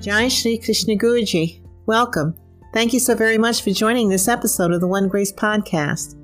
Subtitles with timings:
[0.00, 2.32] Jai Shri Krishna Guruji, welcome.
[2.72, 6.14] Thank you so very much for joining this episode of the One Grace Podcast.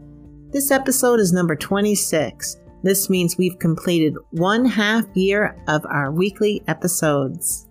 [0.53, 2.57] This episode is number 26.
[2.84, 7.66] This means we've completed one half year of our weekly episodes.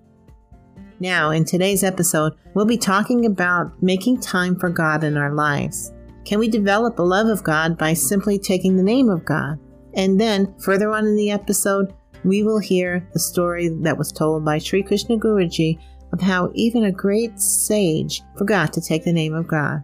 [1.00, 5.94] Now, in today's episode, we'll be talking about making time for God in our lives.
[6.26, 9.58] Can we develop a love of God by simply taking the name of God?
[9.94, 11.94] And then, further on in the episode,
[12.26, 15.80] we will hear the story that was told by Sri Krishna Guruji
[16.14, 19.84] of how even a great sage forgot to take the name of God.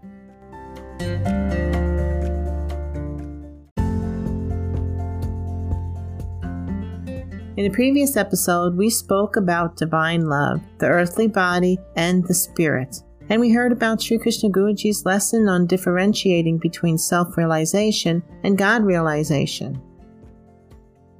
[7.57, 13.03] In a previous episode, we spoke about divine love, the earthly body, and the spirit.
[13.27, 18.83] And we heard about Sri Krishna Guruji's lesson on differentiating between self realization and God
[18.83, 19.81] realization.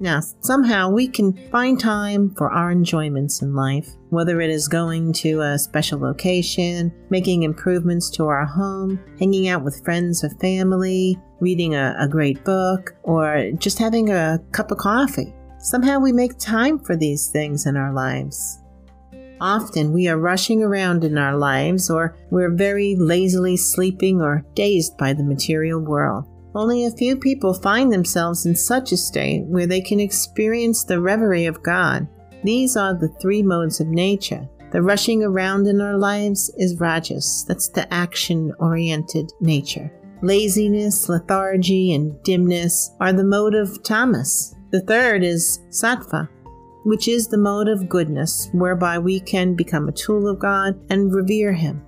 [0.02, 5.12] Now, somehow we can find time for our enjoyments in life, whether it is going
[5.14, 11.18] to a special location, making improvements to our home, hanging out with friends or family,
[11.40, 15.34] reading a, a great book, or just having a cup of coffee.
[15.58, 18.58] Somehow we make time for these things in our lives.
[19.38, 24.96] Often we are rushing around in our lives, or we're very lazily sleeping or dazed
[24.96, 26.24] by the material world.
[26.54, 31.00] Only a few people find themselves in such a state where they can experience the
[31.00, 32.08] reverie of God.
[32.42, 34.48] These are the three modes of nature.
[34.72, 39.92] The rushing around in our lives is rajas, that's the action oriented nature.
[40.22, 44.54] Laziness, lethargy, and dimness are the mode of tamas.
[44.70, 46.28] The third is sattva,
[46.84, 51.12] which is the mode of goodness, whereby we can become a tool of God and
[51.12, 51.82] revere Him.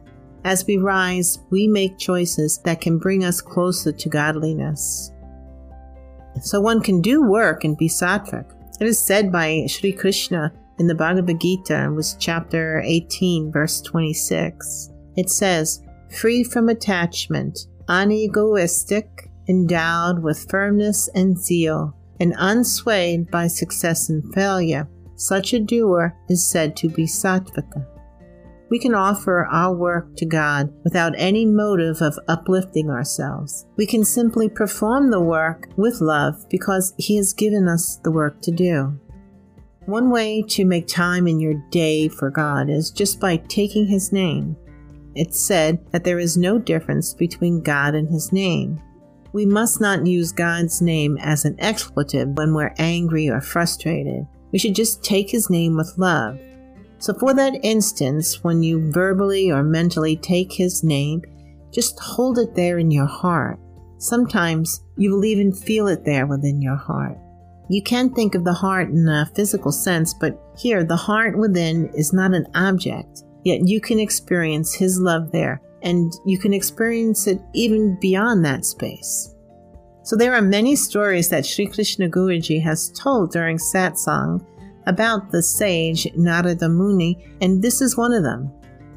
[0.44, 5.12] As we rise, we make choices that can bring us closer to godliness.
[6.40, 8.46] So one can do work and be sattvic.
[8.80, 13.80] It is said by Sri Krishna in the Bhagavad Gita, it was chapter 18, verse
[13.82, 14.90] 26.
[15.16, 24.08] It says, free from attachment, unegoistic, endowed with firmness and zeal, and unswayed by success
[24.08, 27.86] and failure, such a doer is said to be sattvika
[28.72, 33.66] we can offer our work to God without any motive of uplifting ourselves.
[33.76, 38.40] We can simply perform the work with love because He has given us the work
[38.40, 38.98] to do.
[39.84, 44.10] One way to make time in your day for God is just by taking His
[44.10, 44.56] name.
[45.14, 48.80] It's said that there is no difference between God and His name.
[49.34, 54.26] We must not use God's name as an expletive when we're angry or frustrated.
[54.50, 56.40] We should just take His name with love.
[57.02, 61.20] So, for that instance, when you verbally or mentally take his name,
[61.72, 63.58] just hold it there in your heart.
[63.98, 67.18] Sometimes you will even feel it there within your heart.
[67.68, 71.90] You can think of the heart in a physical sense, but here the heart within
[71.92, 77.26] is not an object, yet you can experience his love there, and you can experience
[77.26, 79.34] it even beyond that space.
[80.04, 84.46] So there are many stories that Sri Krishna Guruji has told during satsang
[84.86, 88.50] about the sage Narada Muni, and this is one of them.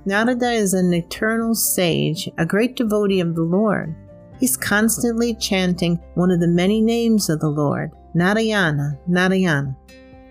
[0.06, 3.96] Narada is an eternal sage, a great devotee of the Lord.
[4.40, 9.76] He's constantly chanting one of the many names of the Lord, Narayana, Narayana.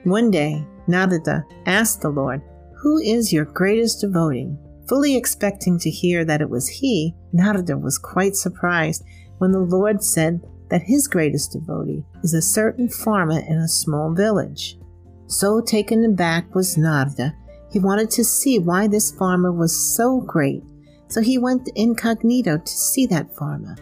[0.05, 2.43] One day, Narada asked the Lord,
[2.83, 4.57] Who is your greatest devotee?
[4.89, 9.03] Fully expecting to hear that it was he, Narada was quite surprised
[9.39, 14.15] when the Lord said that his greatest devotee is a certain farmer in a small
[14.15, 14.79] village.
[15.35, 17.35] So taken aback was Narada.
[17.73, 20.63] He wanted to see why this farmer was so great,
[21.09, 23.75] so he went incognito to see that farmer.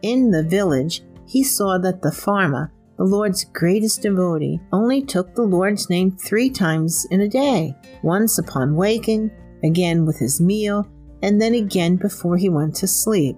[0.00, 5.42] In the village, he saw that the farmer, the Lord's greatest devotee, only took the
[5.42, 9.30] Lord's name three times in a day once upon waking,
[9.62, 10.88] again with his meal,
[11.22, 13.36] and then again before he went to sleep.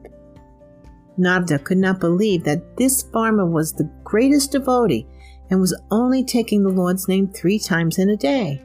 [1.19, 5.09] Narada could not believe that this farmer was the greatest devotee
[5.51, 8.63] and was only taking the Lord's name three times in a day.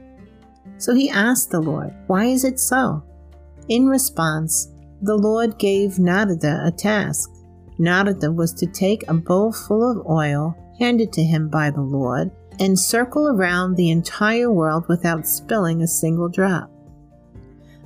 [0.77, 3.03] So he asked the Lord, Why is it so?
[3.69, 7.31] In response, the Lord gave Narada a task.
[7.77, 12.31] Narada was to take a bowl full of oil handed to him by the Lord
[12.59, 16.69] and circle around the entire world without spilling a single drop.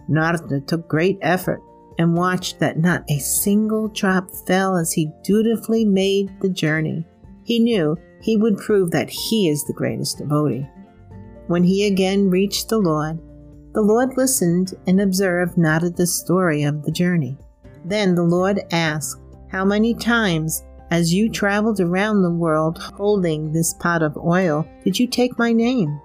[0.08, 1.62] Narada took great effort
[1.98, 7.06] and watched that not a single drop fell as he dutifully made the journey.
[7.44, 10.68] He knew he would prove that he is the greatest devotee.
[11.46, 13.20] When he again reached the Lord,
[13.76, 17.38] the Lord listened and observed Narada's story of the journey.
[17.86, 23.76] Then the Lord asked, How many times, as you traveled around the world holding this
[23.76, 26.02] pot of oil, did you take my name?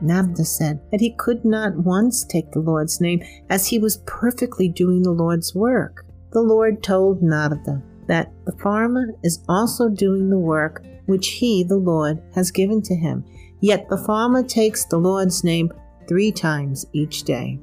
[0.00, 4.68] Narada said that he could not once take the Lord's name as he was perfectly
[4.68, 6.04] doing the Lord's work.
[6.32, 11.76] The Lord told Narada that the farmer is also doing the work which he, the
[11.76, 13.24] Lord, has given to him.
[13.60, 15.72] Yet the farmer takes the Lord's name
[16.08, 17.58] three times each day.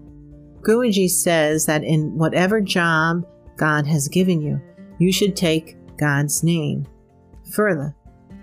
[0.61, 3.25] Guruji says that in whatever job
[3.57, 4.61] God has given you,
[4.97, 6.87] you should take God's name.
[7.51, 7.95] Further,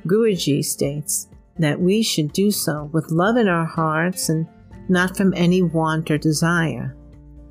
[0.06, 4.46] Guruji states that we should do so with love in our hearts and
[4.88, 6.96] not from any want or desire.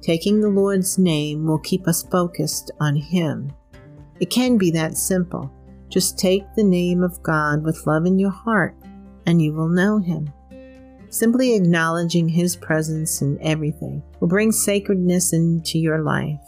[0.02, 3.52] Taking the Lord's name will keep us focused on Him.
[4.20, 5.52] It can be that simple.
[5.90, 8.76] Just take the name of God with love in your heart,
[9.26, 10.32] and you will know Him.
[11.10, 16.40] Simply acknowledging His presence in everything will bring sacredness into your life.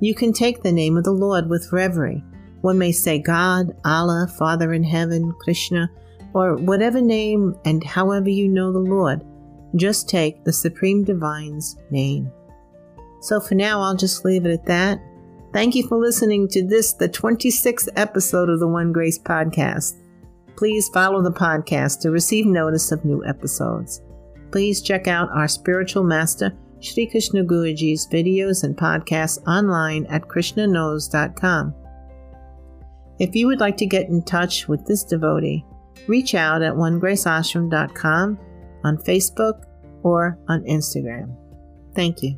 [0.00, 2.22] You can take the name of the Lord with reverie.
[2.60, 5.90] One may say God, Allah, Father in heaven, Krishna,
[6.34, 9.24] or whatever name and however you know the Lord.
[9.74, 12.30] Just take the Supreme Divine's name.
[13.22, 15.00] So for now, I'll just leave it at that.
[15.56, 19.94] Thank you for listening to this, the 26th episode of the One Grace podcast.
[20.54, 24.02] Please follow the podcast to receive notice of new episodes.
[24.52, 31.74] Please check out our spiritual master, Sri Krishna Guruji's videos and podcasts online at krishnaknows.com.
[33.18, 35.64] If you would like to get in touch with this devotee,
[36.06, 38.38] reach out at onegraceashram.com
[38.84, 39.64] on Facebook
[40.02, 41.34] or on Instagram.
[41.94, 42.36] Thank you.